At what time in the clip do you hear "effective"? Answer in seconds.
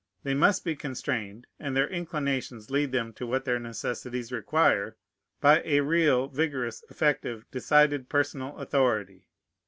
6.89-7.45